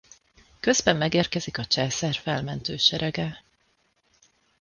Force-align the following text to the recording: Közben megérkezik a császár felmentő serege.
Közben 0.59 0.97
megérkezik 0.97 1.57
a 1.57 1.65
császár 1.65 2.15
felmentő 2.15 2.77
serege. 2.77 3.43